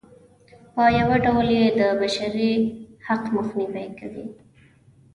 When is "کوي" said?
3.99-4.25